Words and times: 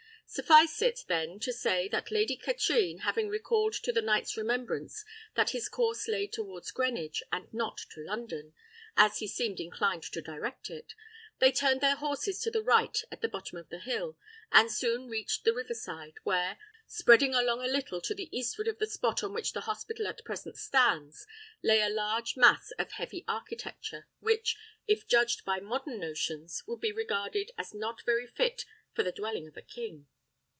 Suffice 0.33 0.81
it, 0.81 1.01
then, 1.09 1.41
to 1.41 1.51
say 1.51 1.89
that 1.89 2.09
Lady 2.09 2.37
Katrine, 2.37 2.99
having 2.99 3.27
recalled 3.27 3.73
to 3.73 3.91
the 3.91 4.01
knight's 4.01 4.37
remembrance 4.37 5.03
that 5.35 5.49
his 5.49 5.67
course 5.67 6.07
lay 6.07 6.25
towards 6.25 6.71
Greenwich, 6.71 7.21
and 7.33 7.53
not 7.53 7.77
to 7.91 8.01
London, 8.05 8.53
as 8.95 9.17
he 9.17 9.27
seemed 9.27 9.59
inclined 9.59 10.03
to 10.03 10.21
direct 10.21 10.69
it, 10.69 10.93
they 11.39 11.51
turned 11.51 11.81
their 11.81 11.97
horses 11.97 12.39
to 12.39 12.49
the 12.49 12.63
right 12.63 12.97
at 13.11 13.19
the 13.19 13.27
bottom 13.27 13.57
of 13.57 13.67
the 13.67 13.79
hill, 13.81 14.17
and 14.53 14.71
soon 14.71 15.09
reached 15.09 15.43
the 15.43 15.53
river 15.53 15.73
side, 15.73 16.13
where, 16.23 16.57
spreading 16.87 17.35
along 17.35 17.61
a 17.61 17.67
little 17.67 17.99
to 17.99 18.15
the 18.15 18.29
eastward 18.31 18.69
of 18.69 18.79
the 18.79 18.87
spot 18.87 19.21
on 19.25 19.33
which 19.33 19.51
the 19.51 19.59
hospital 19.67 20.07
at 20.07 20.23
present 20.23 20.55
stands, 20.55 21.27
lay 21.61 21.81
a 21.81 21.89
large 21.89 22.37
mass 22.37 22.71
of 22.79 22.93
heavy 22.93 23.25
architecture, 23.27 24.07
which, 24.21 24.55
if 24.87 25.05
judged 25.09 25.43
by 25.43 25.59
modern 25.59 25.99
notions, 25.99 26.63
would 26.65 26.79
be 26.79 26.93
regarded 26.93 27.51
as 27.57 27.73
not 27.73 28.01
very 28.05 28.25
fit 28.27 28.63
for 28.93 29.03
the 29.03 29.11
dwelling 29.11 29.45
of 29.45 29.57
a 29.57 29.61
king. 29.61 30.07